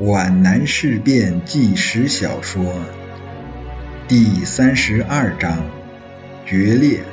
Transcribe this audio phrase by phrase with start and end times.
[0.00, 2.82] 皖南事变纪实小说
[4.08, 5.56] 第三十二章：
[6.44, 7.04] 决裂。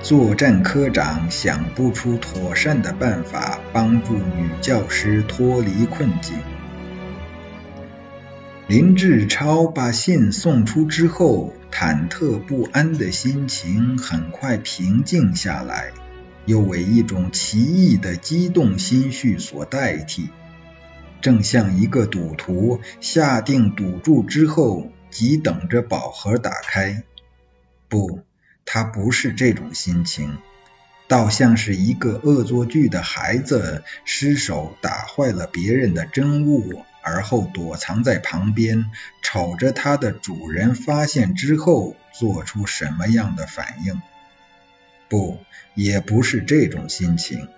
[0.00, 6.38] 作战科长想不出妥善的办法帮助女教师脱离困境。
[8.66, 15.92] 林志超把信送出之后，忐忑不安的心情很快平静下来，
[16.46, 20.30] 又为一种奇异的激动心绪所代替。
[21.22, 27.04] 正像一个赌徒下定赌注之后，急等着宝盒打开。
[27.88, 28.20] 不，
[28.64, 30.38] 他不是这种心情，
[31.06, 38.90] 倒像是一个恶作剧的孩子失手打坏了别人的珍物，而后躲藏在旁边，
[39.22, 44.00] 瞅着他的主人发现之后做出什么样的反应。
[45.08, 45.38] 不，
[45.74, 47.48] 也不是这种心情。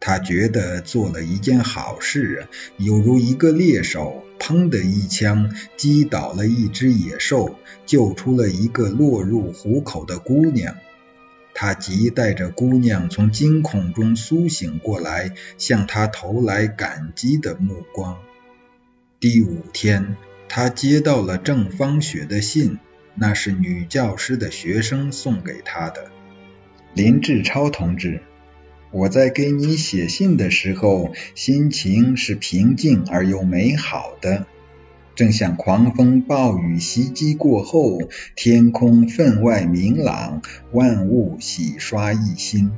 [0.00, 10.76] 他觉得做了一件好事，犹如一个猎手，砰的一枪击倒了一只野兽，救出了一个落入虎口的姑娘。
[11.52, 18.18] 他急待着姑娘从惊恐中苏醒过来，向他投来感激的目光。
[19.18, 20.16] 第五天，
[20.48, 22.78] 他接到了郑芳雪的信，
[23.16, 26.12] 那是女教师的学生送给他的。
[26.94, 28.22] 林志超同志。
[28.90, 34.46] 我在给你写信的时候，心情是平静而又美好的，
[35.14, 37.98] 正像狂风暴雨袭击过后，
[38.34, 40.40] 天空分外明朗，
[40.72, 42.70] 万物洗刷一新。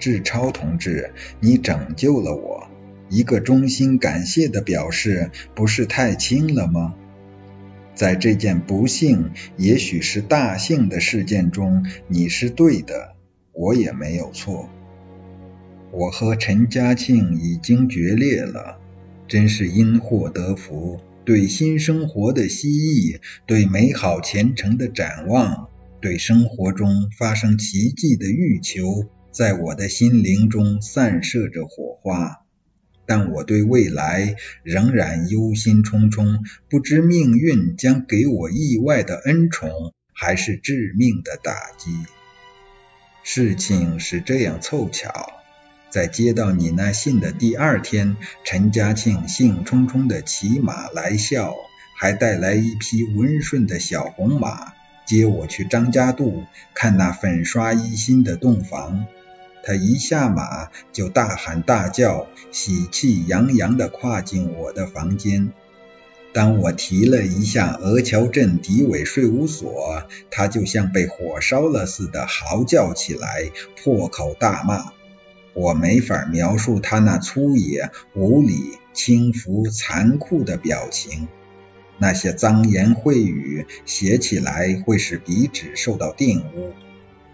[0.00, 2.66] 志超同志，你拯救了我，
[3.08, 6.94] 一个衷心感谢的表示，不是太轻了吗？
[7.94, 13.11] 在这件不幸，也许是大幸的事件中，你是对的。
[13.52, 14.68] 我也没有错，
[15.90, 18.80] 我和陈嘉庆已经决裂了，
[19.28, 21.00] 真是因祸得福。
[21.24, 25.68] 对新生活的希冀，对美好前程的展望，
[26.00, 32.38] 对生活中发生奇迹的欲求，在我的心灵中散射着火花。
[33.06, 34.34] 但我对未来
[34.64, 36.40] 仍然忧心忡忡，
[36.70, 39.70] 不知命运将给我意外的恩宠，
[40.12, 41.90] 还是致命的打击。
[43.24, 45.32] 事情是这样凑巧，
[45.90, 51.54] 在接到你那信的第二天，陈嘉庆兴冲冲的骑马来校，
[51.96, 54.72] 还带来一匹温顺的小红马，
[55.06, 56.44] 接我去张家渡
[56.74, 59.06] 看那粉刷一新的洞房。
[59.64, 65.52] 他一下马就大喊大叫，喜气洋洋地跨进我的房间。
[66.32, 74.92] 当我提了一下鹅桥镇敌伪税务所，他就像被火烧了似的嚎叫起来，破口大骂。
[75.54, 81.28] 我没法描述他那粗野、无理、轻浮、残酷的表情。
[81.98, 86.72] 那些脏言秽语写起来会使笔纸受到玷污。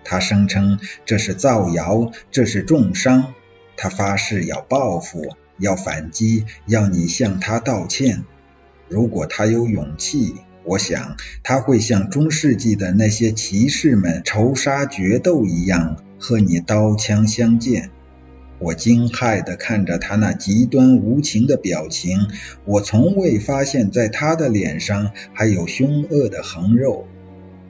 [0.03, 3.35] 他声称这是造谣，这是重伤。
[3.77, 5.23] 他发誓要报复，
[5.59, 8.25] 要反击，要你向他道歉。
[8.89, 10.35] 如果他有勇气，
[10.65, 17.91] 我想他会像中世纪的那些骑士们仇杀决斗一样，和你刀枪相见。
[18.59, 22.29] 我惊骇地看着他那极端无情的表情，
[22.65, 27.07] 我从未发现在他的脸上还有凶恶的横肉。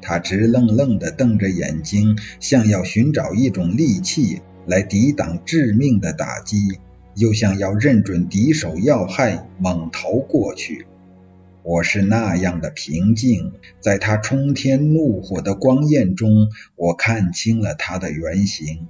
[0.00, 6.78] 他直愣愣地瞪着眼睛，像要寻找一种利器来抵挡致命的打击，
[7.14, 10.86] 又像要认准敌手要害，猛逃过去。
[11.68, 18.88] 我是那样的平静，在他冲天怒火的光焰中，我看清了他的原形。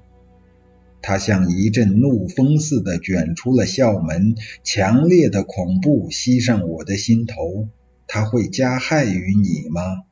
[1.02, 7.66] 他像一阵怒风似的卷出了校门，强烈的恐怖袭上我的心头。
[8.06, 10.04] 他会加害于你吗？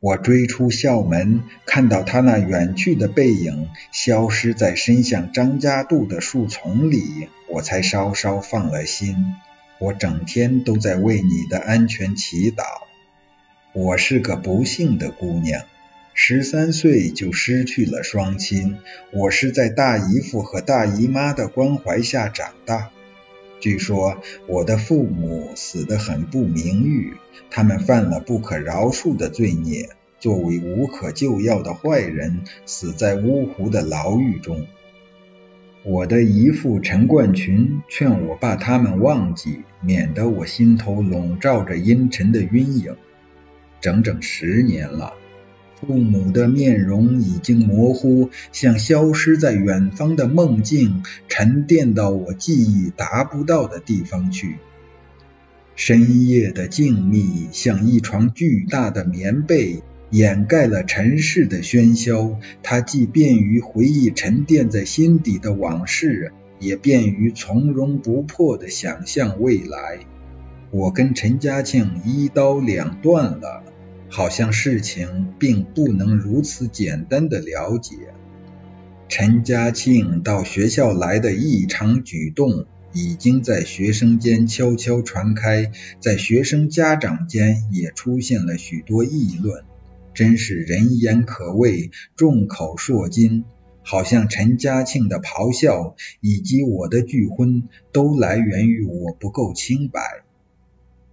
[0.00, 9.14] 我追出校门，看到他那远去的背影消失在伸向张家渡的树丛里，我才稍稍放了心。
[9.80, 12.64] 我整天都在为你的安全祈祷。
[13.72, 15.62] 我是个不幸的姑娘，
[16.14, 18.78] 十三岁就失去了双亲。
[19.12, 22.90] 我是在大姨父和大姨妈的关怀下长大。
[23.60, 27.14] 据说我的父母死得很不名誉，
[27.50, 34.66] 他们犯了不可饶恕的罪孽，作为无可救药的坏人，死在芜湖的牢狱中。
[35.84, 42.96] 我的姨父陈冠群劝我把他们忘记，免得我心头笼罩着阴沉的阴影。
[43.80, 45.14] 整整十年了，
[45.80, 54.56] 父母的面容已经模糊，像消失在远方的梦境，沉淀到我记忆达不到的地方去。
[55.76, 62.38] 深夜的静谧像一床巨大的棉被，掩盖了尘世的喧嚣。
[62.62, 70.00] 它既便于回忆沉淀在心底的往事，也便于从容不迫地想象未来。
[70.70, 73.64] 我跟陈嘉庆一刀两断了，
[74.08, 77.96] 好像事情并不能如此简单的了解。
[79.08, 89.64] 陈嘉庆到学校来的异常举动，已经在学生间悄悄传开，在学生家长间也出现了许多议论，
[90.18, 93.44] 真是人言可畏，众口铄金。
[93.84, 100.00] 好像陈嘉庆的咆哮以及我的拒婚，都来源于我不够清白。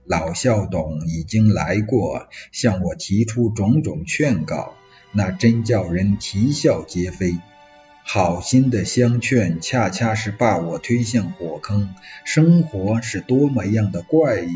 [0.05, 4.73] 老校董已经来过，向我提出种种劝告，
[5.11, 7.37] 那真叫人啼笑皆非。
[8.03, 11.93] 好心的相劝，恰恰是把我推向火坑。
[12.23, 14.49] 生活是多么样的怪异，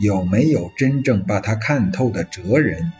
[0.00, 2.90] 有没有真正把它看透的哲人？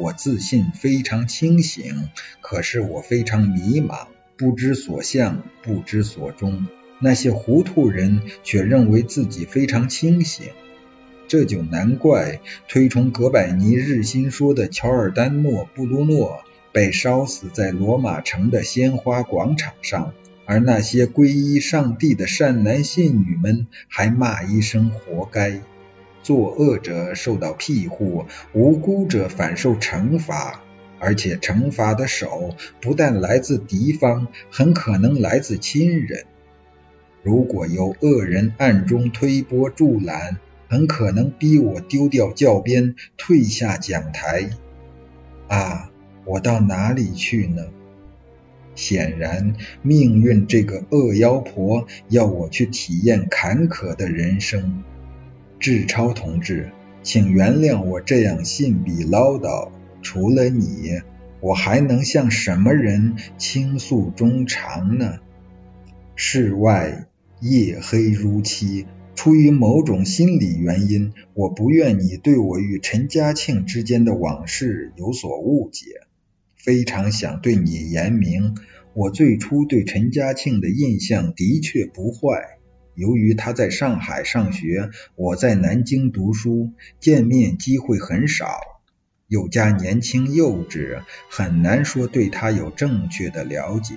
[0.00, 2.08] 我自信非常清醒，
[2.40, 4.06] 可是我非常迷茫，
[4.38, 6.66] 不知所向，不知所终。
[6.98, 10.46] 那些糊涂人却认为自己非常清醒，
[11.28, 16.42] 这就难怪推崇哥白尼日心说的乔尔丹诺·布鲁诺。
[16.72, 20.14] 被烧死在罗马城的鲜花广场上，
[20.46, 25.62] 而那些皈依上帝的善男信女们还骂一声“活该”。
[26.22, 30.62] 作恶者受到庇护，无辜者反受惩罚，
[30.98, 36.24] 而且惩罚的手不但来自敌方，很可能来自亲人。
[37.22, 40.38] 如果有恶人暗中推波助澜，
[40.68, 44.50] 很可能逼我丢掉教鞭，退下讲台。
[45.48, 45.90] 啊！
[46.26, 47.64] 我到哪里去呢？
[48.76, 54.84] 显然，命运这个恶妖婆要我去体验坎坷的人生。
[55.60, 56.70] 志超同志，
[57.02, 59.70] 请原谅我这样信笔唠叨。
[60.00, 61.02] 除了你，
[61.42, 65.18] 我还能向什么人倾诉衷肠呢？
[66.16, 67.08] 室外
[67.40, 75.90] 夜黑如漆，出于某种心理原因，我不愿你对我与陈嘉庆之间的往事有所误解。
[76.56, 78.56] 非常想对你言明，
[78.94, 82.59] 我最初对陈嘉庆的印象的确不坏。
[82.94, 88.60] 由于他在上海上学，我在南京读书，见面机会很少，
[89.28, 93.94] 又加年轻幼稚，很难说对他有正确的了解。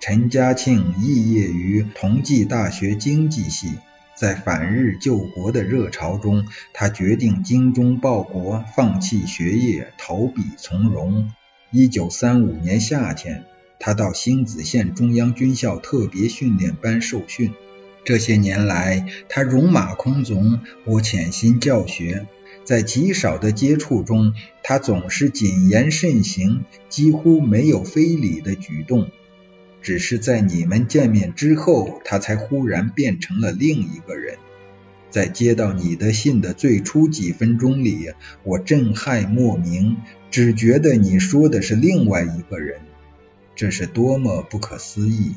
[0.00, 3.74] 陈嘉庆肄业于同济大学经济系，
[4.16, 11.30] 在反日救国的热潮中，他决定精忠报国，放弃学业，投笔从戎。
[11.70, 13.44] 一九三五年夏天，
[13.78, 17.52] 他到星子县中央军校特别训练班受训。
[18.04, 22.26] 这些年来，他戎马倥偬，我潜心教学。
[22.64, 29.10] 在极少的接触中，他总是谨言慎行，几乎没有非礼的举动。
[29.82, 34.36] 只是在你们见面之后，他才忽然变成了另一个人。
[35.10, 38.12] 在接到你的信的最初几分钟里，
[38.44, 39.96] 我震撼莫名，
[40.30, 42.80] 只觉得你说的是另外一个人，
[43.56, 45.34] 这是多么不可思议！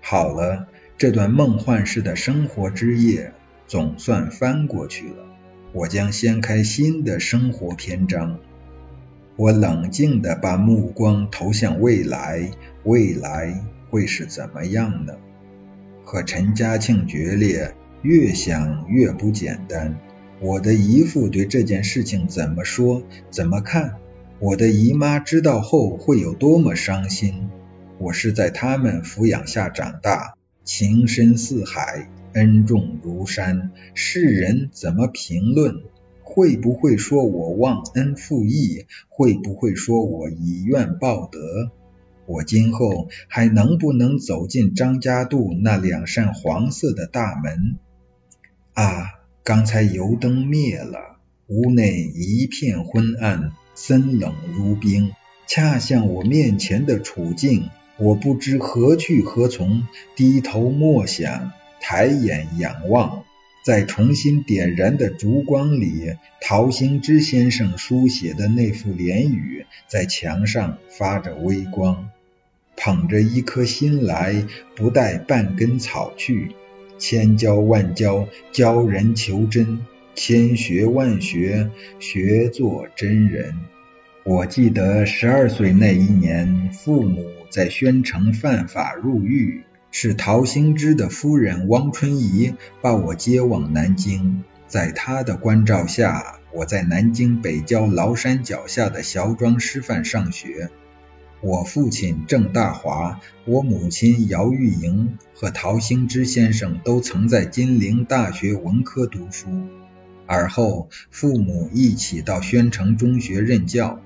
[0.00, 3.32] 好了，这段梦幻式的生活之夜
[3.66, 5.26] 总算翻过去了，
[5.72, 8.38] 我将掀开新的生活篇章。
[9.36, 12.50] 我冷静地把目光投向未来，
[12.84, 15.14] 未来会是怎么样呢？
[16.04, 17.74] 和陈嘉庆决裂。
[18.04, 19.98] 越想越不简单。
[20.38, 23.02] 我的姨父对这件事情怎么说？
[23.30, 23.94] 怎么看？
[24.40, 27.48] 我的姨妈知道后会有多么伤心？
[27.96, 30.33] 我是在他们抚养下长大，
[30.64, 33.70] 情深似海，恩重如山。
[33.94, 35.82] 世人怎么评论？
[36.22, 38.86] 会不会说我忘恩负义？
[39.08, 41.70] 会不会说我以怨报德？
[42.26, 47.76] 我今后还能不能走进张家渡那两扇黄色的大门？
[48.72, 49.20] 啊！
[49.44, 51.18] 刚才油灯灭了，
[51.48, 55.12] 屋内一片昏暗，森冷如冰，
[55.46, 57.68] 恰像我面前的处境。
[57.96, 59.86] 我不知何去何从，
[60.16, 63.24] 低头默想，抬眼仰望，
[63.64, 72.10] 在重新点燃的烛光里，陶行知先生书写的那副联语在墙上发着微光。
[72.76, 76.50] 捧着一颗心来，不带半根草去。
[76.98, 79.78] 千教万教，教人求真；
[80.16, 81.70] 千学万学，
[82.00, 83.54] 学做真人。
[84.24, 87.24] 我记得十二岁那一年，父母
[87.54, 94.42] 在宣城犯法入狱，是陶行知的夫人汪春怡把我接往南京。
[94.66, 100.68] 在他的关照下，我在南京北郊崂山脚下的乔庄师范上学。
[101.40, 109.46] 我父亲郑大华，我母亲姚玉莹和陶行知先生都曾在金陵大学文科读书。
[110.26, 114.00] 而后，父母一起到宣城中学任教。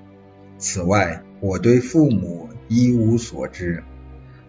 [0.59, 3.83] 此外，我对父母一无所知。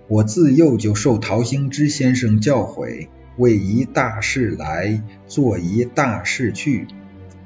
[0.06, 6.86] 我自幼就受陶行知先生教诲，为一大事来，做一大事去，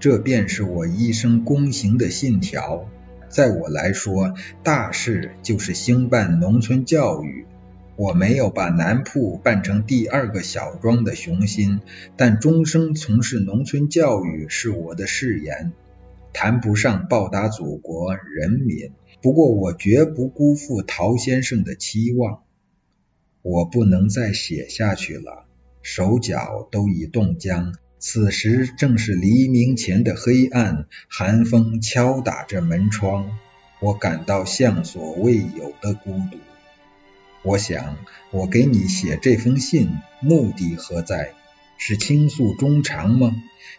[0.00, 2.87] 这便是我一生躬行的信条。
[3.28, 7.47] 在我来说，大事就是兴办农村教育。
[7.97, 11.81] 我没有把南铺办成第二个小庄的雄心，
[12.16, 15.73] 但终生从事农村教育是我的誓言，
[16.33, 18.90] 谈不上报答祖国人民。
[19.25, 22.43] 不过我绝不辜负陶先生的期望。
[23.40, 25.47] 我不能再写下去了，
[25.81, 27.75] 手脚都已冻僵。
[27.99, 33.31] 此时正是黎明前的黑暗，寒风敲打着门窗，
[33.81, 36.37] 我感到向所未有的孤独。
[37.45, 37.97] 我想，
[38.31, 39.88] 我给你写这封信，
[40.21, 41.33] 目的何在？
[41.78, 43.35] 是倾诉衷肠吗？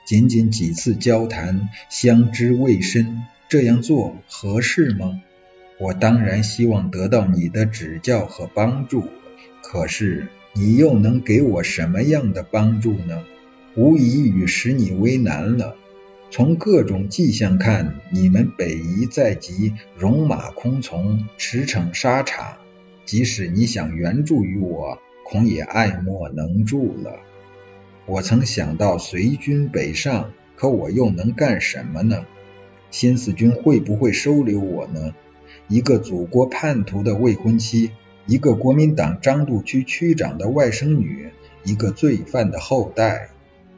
[0.05, 5.21] 仅仅几次交谈，相知未深，这样做合适吗？
[5.77, 9.03] 我当然希望得到你的指教和帮助，
[9.61, 13.23] 可是你又能给我什么样的帮助呢？
[13.75, 15.75] 无疑与使你为难了。
[16.31, 22.57] 从各种迹象看，你们北夷在即，戎马空从，驰骋沙场。
[23.05, 27.19] 即使你想援助于我，恐也爱莫能助了。
[28.05, 32.25] 我曾想到随军北上，可我又能干什么呢？
[32.91, 35.13] 新四军会不会收留我呢？
[35.67, 37.91] 一个祖国叛徒的未婚妻，
[38.27, 41.29] 一个国民党张渡区区长的外甥女，
[41.63, 43.29] 一个罪犯的后代。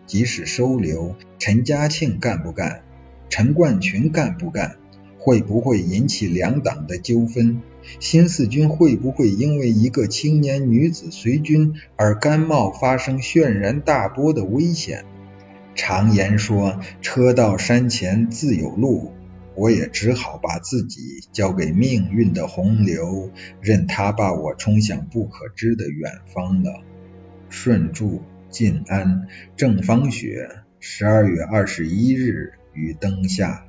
[0.06, 2.84] 即使收留，陈嘉庆干不干？
[3.30, 4.78] 陈冠群干不干？
[5.18, 7.62] 会不会引起两党的纠纷？
[8.00, 15.04] 新四军会不会因为一个青年女子随军而甘冒发生轩然大波的危险？
[15.76, 19.12] 常言说，车到山前自有路，
[19.58, 26.84] 我也只好把自己交给命运的洪流，任它把我冲向不可知的远方了。
[27.50, 28.22] 顺祝
[28.52, 30.50] 晋安郑芳雪，
[30.80, 33.66] 十二月二十一日于灯下。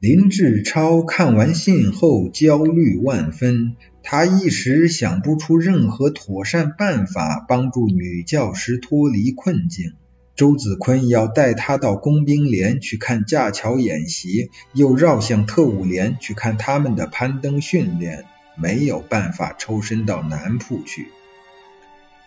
[0.00, 9.92] 林志超看完信后焦虑万分，他一时想不出任何妥善办法帮助女教师脱离困境。
[10.36, 18.24] 周子坤要带他到工兵连去看架桥演习，又绕向特务连去看他们的攀登训练，
[18.56, 21.06] 没有办法抽身到南铺去。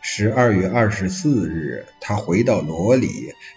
[0.01, 3.09] 十二月二十四日，他回到罗里，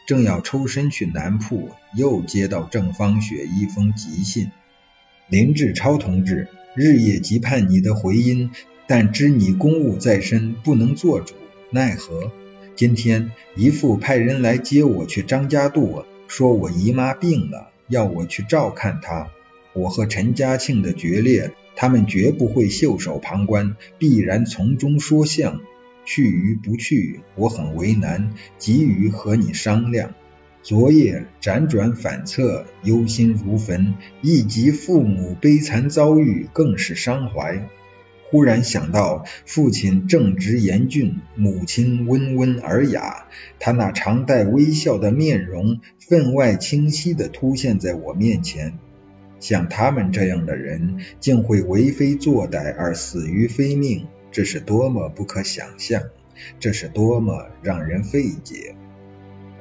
[0.04, 4.50] 正要抽身去南铺，又接到郑芳雪一封急信：
[5.28, 8.50] 林志超同志，日夜急盼你的回音，
[8.88, 11.35] 但知你公务在身，不能做主，
[11.71, 12.33] 奈何？
[12.80, 19.28] 今天姨父派人来接我去张家渡，说我姨妈病了，要我去照看她。
[19.75, 25.60] 我和陈嘉庆的决裂，他们绝不会袖手旁观，必然从中说项。
[26.06, 30.14] 去与不去，我很为难，急于和你商量。
[30.62, 37.68] 昨夜辗转反侧，忧心如焚，一及父母悲惨遭遇，更是伤怀。
[38.30, 43.26] 忽然想到父亲正直严峻，母亲温文尔雅，
[43.58, 48.78] 他那常带微笑的面容，分外清晰地凸现在我面前。
[49.40, 54.06] 像他们这样的人，竟会为非作歹而死于非命。
[54.30, 56.02] 这是多么不可想象！
[56.60, 58.76] 这是多么让人费解！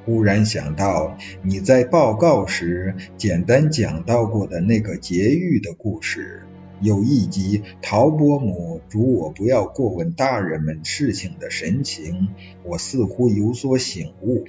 [0.05, 6.43] 忽然想到你在报告时简单讲到过的那个劫狱的故事，
[6.81, 12.29] 有一集陶伯母嘱我不要过问大人们事情的神情，
[12.63, 14.45] 我似乎有所醒悟。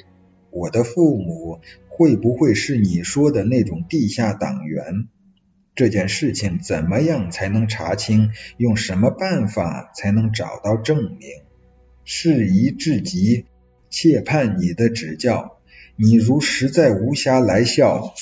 [0.51, 5.09] 我的父母会不会是你说的那种地下党员？
[5.75, 8.31] 这件事情怎么样才能查清？
[8.57, 11.21] 用什么办法才能找到证明？
[12.05, 13.47] 事宜至极，
[13.89, 15.59] 切盼你的指教。
[15.97, 18.15] 你如实在无暇来校，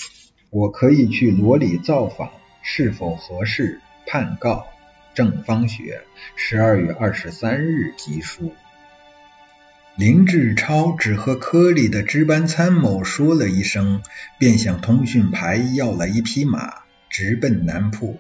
[0.51, 2.31] 我可以去罗里造访，
[2.63, 3.81] 是否合适？
[4.11, 4.67] 判告
[5.15, 6.01] 郑芳雪，
[6.35, 8.55] 十二月二十三日集书。
[9.97, 14.03] 林志超只和科里的值班参谋说了一声，
[14.39, 16.73] 便向通讯排要了一匹马。
[17.11, 18.19] 直奔南铺，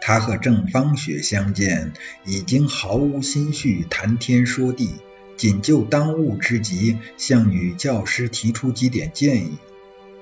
[0.00, 1.92] 他和郑芳雪相见，
[2.24, 5.00] 已经毫无心绪谈天说地。
[5.36, 9.58] 仅就当务之急向女教师提出几点建议。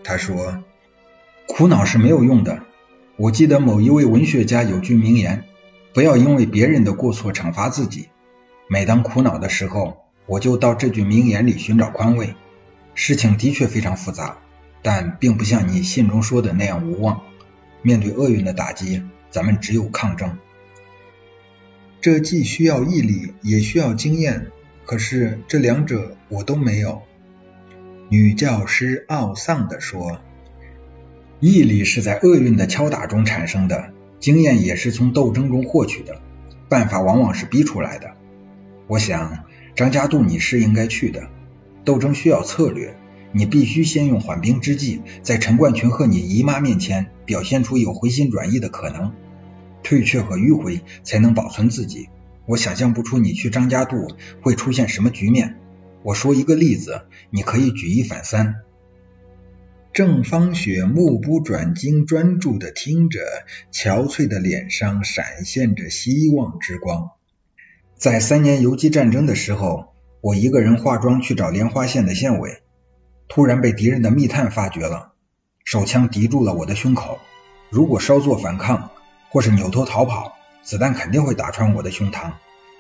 [0.05, 0.63] 他说
[1.49, 2.63] ：“苦恼是没有用的。
[3.19, 5.45] 我记得某一位文学家有句名言：
[5.95, 8.11] 不要因为别人的过错惩罚自己。
[8.69, 12.35] 每当苦恼的时候，我就到这句名言里寻找宽慰。
[12.95, 14.37] 事情的确非常复杂，
[14.83, 17.23] 但并不像你信中说的那样无望。
[17.81, 20.37] 面对厄运的打击，咱们只有抗争。
[22.03, 24.49] 这既需要毅力，也需要经验。
[24.85, 27.01] 可是这两者我都没有。”
[28.11, 30.21] 女教师懊丧地说
[31.39, 36.21] ：“毅力是在厄运的敲打中产生的，经验也是从斗争中获取的，
[36.71, 38.13] 办法往往是逼出来的。
[38.87, 41.29] 我想张家渡你是应该去的。
[41.85, 42.97] 斗争需要策略，
[43.33, 49.13] 你必须先用缓兵之计，在陈冠群和你姨妈面前表现出有回心转意的可能，
[49.83, 52.09] 退却和迂回才能保存自己。
[52.47, 54.09] 我想象不出你去张家渡
[54.41, 55.57] 会出现什么局面。”
[56.03, 58.55] 我说一个例子，你可以举一反三。
[59.97, 63.21] 郑芳雪目不转睛、专注的听着，
[63.73, 67.13] 憔悴的脸上闪现着希望之光。
[67.97, 72.61] 在三年游击战争的时候，我一个人化妆去找莲花县的县委，
[73.27, 75.15] 突然被敌人的密探发觉了，
[75.65, 77.19] 手枪抵住了我的胸口。
[77.71, 78.91] 如果稍作反抗，
[79.31, 82.33] 或是扭头逃跑，子弹肯定会打穿我的胸膛。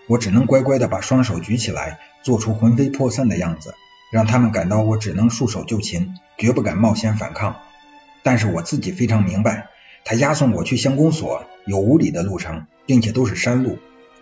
[0.06, 3.74] 我只能乖乖的把双手举起来，做出魂飞魄散的样子，
[4.10, 7.56] 让他们感到我只能束手就擒，绝不敢冒险反抗。
[8.22, 9.68] 但是我自己非常明白，
[10.04, 13.78] 他押送我去乡公所有五里的路程，并且都是山路，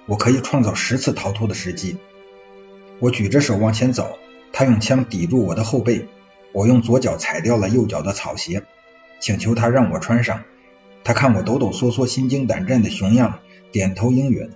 [0.07, 1.99] 我可以创造十次逃脱的时机。
[3.01, 4.19] 我举着手往前走，
[4.53, 6.07] 他用枪抵住我的后背，
[6.53, 8.63] 我用左脚踩掉了右脚的草鞋，
[9.21, 10.45] 请求他让我穿上。
[11.03, 13.41] 他看我抖抖嗦嗦、心惊胆战的熊样，
[13.73, 14.51] 点头应允。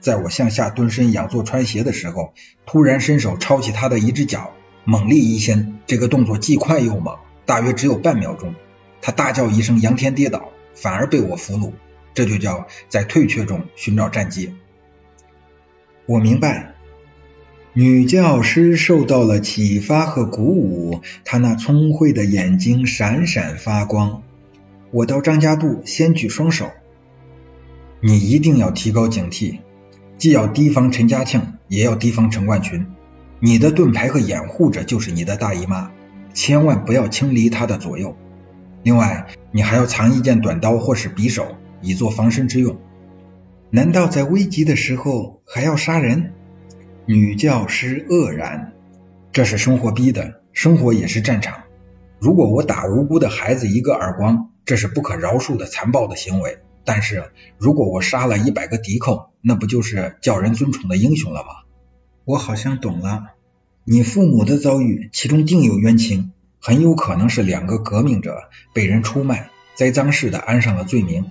[0.00, 2.34] 在我向下蹲身仰坐穿鞋的时候，
[2.66, 4.52] 突然伸手抄起他的一只脚，
[4.86, 8.54] 猛力一掀，这个动作既快又猛，大约只有半秒钟。
[9.02, 11.72] 他大叫一声，仰天跌倒，反而被我俘虏。
[12.14, 14.54] 这就叫在退却中寻找战机。
[16.06, 16.74] 我明白，
[17.72, 24.22] 女教师受到了启发和鼓舞，她那聪慧的眼睛闪闪发光。
[24.92, 26.70] 我到张家渡，先举双手。
[28.00, 29.58] 你一定要提高警惕。
[30.16, 32.86] 既要提防陈家庆，也要提防陈冠群。
[33.46, 35.92] 你的盾牌和掩护者就是你的大姨妈，
[36.34, 38.16] 千万不要轻离她的左右。
[38.82, 42.80] 另外，你还要藏一件短刀或是匕首，以作防身之用。
[43.70, 46.32] 难道在危急的时候还要杀人？
[47.04, 48.72] 女教师愕然。
[49.30, 51.62] 这是生活逼的，生活也是战场。
[52.18, 56.58] 如果我打无辜的孩子一个耳光，这是不可饶恕的残暴的行为。
[56.84, 61.48] 但是如果我杀了一百个敌寇，那不就是叫人尊崇的英雄了吗？
[62.24, 63.34] 我好像懂了，
[63.88, 71.30] 你父母的遭遇，其中定有冤情，很有可能是两个革命者被人出卖，栽赃式的安上了罪名。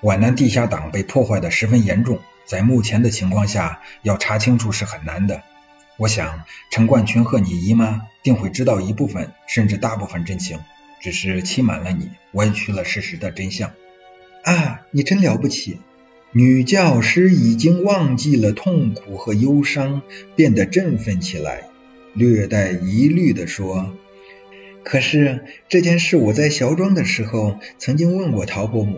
[0.00, 5.42] 皖南地下党被破坏的十分严重，在目前的情况下，要查清楚是很难的。
[5.98, 10.60] 我想陈冠群和你姨妈定会知道一部分，甚至大部分真情，
[11.02, 13.72] 只是欺瞒了你，歪曲了事实的真相。
[14.44, 15.78] 啊，你真了不起！
[16.32, 20.02] 女教师已经忘记了痛苦和忧伤，
[20.36, 21.64] 变得振奋起来，
[22.14, 23.96] 略带疑虑地说
[24.84, 28.96] ：“可是这件事，我在小庄的时候曾经问过陶伯母，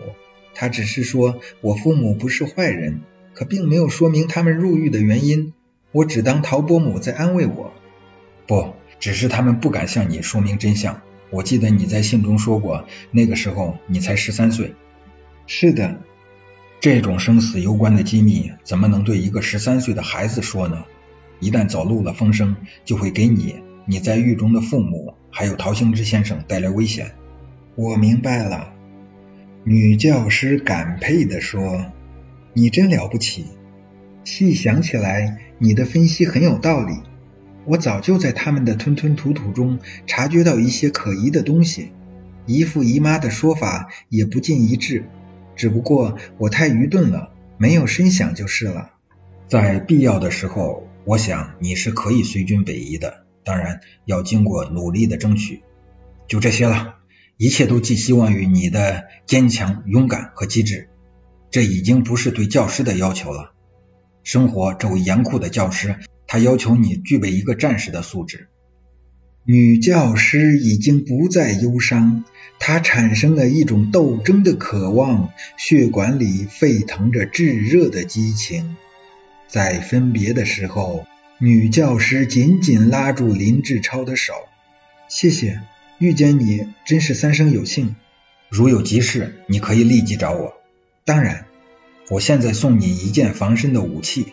[0.53, 3.01] 她只是说我父母不是坏人，
[3.33, 5.53] 可并没有说明他们入狱的原因。
[5.91, 7.73] 我只当陶伯母在安慰我，
[8.45, 11.01] 不，只是他们不敢向你说明真相。
[11.31, 14.75] 我记得你在信中说过，那个时候你才十三岁。”
[15.47, 15.99] 是的，
[16.83, 20.83] 这种生死攸关的机密，怎么能对一个十三岁的孩子说呢？
[21.39, 27.13] 一旦走漏了风声，就会给你、你在狱中的父母，还有陶行知先生带来危险。
[27.75, 28.73] 我明白了，
[29.63, 31.85] 女教师感佩地说
[32.51, 33.45] ：“你真了不起。
[34.25, 36.95] 细想起来，你的分析很有道理。
[37.63, 41.93] 我早就在他们的吞吞吐吐中察觉到一些可疑的东西。
[42.45, 45.05] 姨父姨妈的说法也不尽一致。”
[45.55, 48.91] 只不过我太愚钝了，没有深想就是了。
[49.47, 55.61] 在必要的时候，我想你是可以随军北移的，当然要经过努力的争取。
[56.27, 56.95] 就这些了，
[57.37, 60.89] 一切都寄希望于你的坚强、勇敢和机智。
[61.51, 63.51] 这已经不是对教师的要求了。
[64.23, 68.47] 生活这位严酷的教师，他要求你具备一个战士的素质。
[69.45, 72.23] 女教师已经不再忧伤，
[72.59, 78.77] 她产生了一种斗争的渴望，血管里沸腾着炙热的激情。
[79.49, 81.05] 在分别的时候，
[81.39, 84.33] 女教师紧紧拉住林志超的手。
[85.09, 85.59] 谢谢，
[85.99, 87.97] 遇见你真是三生有幸。
[88.49, 90.53] 如有急事，你可以立即找我。
[91.03, 91.47] 当然，
[92.09, 94.27] 我现在送你一件防身的武器。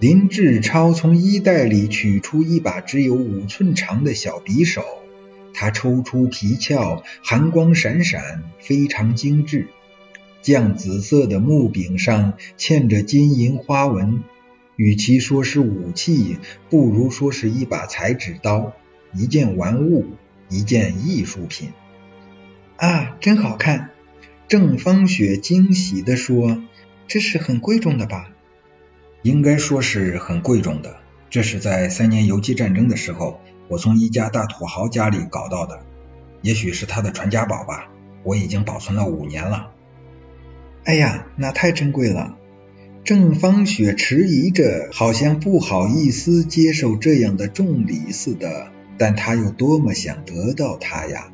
[0.00, 4.84] 林志超从衣袋里取出一把只有五寸长的小匕首，
[5.52, 9.66] 他抽出皮鞘，寒光闪闪，非常精致。
[10.40, 14.22] 绛紫色的木柄上嵌着金银花纹，
[14.76, 16.38] 与其说是武器，
[16.70, 18.74] 不如说是一把裁纸刀，
[19.12, 20.06] 一件玩物，
[20.48, 21.70] 一件艺术品。
[22.76, 23.90] 啊，真好看！
[24.46, 26.62] 郑芳雪惊喜地说
[27.08, 28.30] ：“这是很贵重的吧？”
[29.22, 30.96] 应该说是很贵重的。
[31.30, 35.80] 这是在三年游击战争的时候，我从一家大土豪家里搞到的，
[36.42, 37.90] 也许是他的传家宝吧。
[38.24, 39.70] 我已经保存了五年了。
[40.84, 42.36] 哎呀，那太珍贵了！
[43.04, 51.30] 郑芳雪迟疑着，好像不好意思接受这样的重礼似的，但她又多么想得到它呀！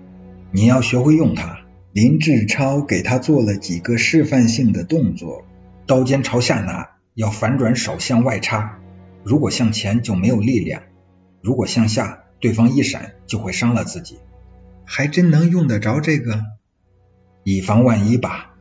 [0.52, 1.60] 你要学会用它。
[1.92, 5.44] 林志超给他做了几个示范性的动作：
[5.86, 8.78] 刀尖朝下拿，要反转手向外插。
[9.22, 10.82] 如果向前就没有力量，
[11.40, 14.18] 如果向下，对方一闪就会伤了自己。
[14.84, 16.42] 还真能用得着这个？
[17.42, 18.53] 以防万一吧。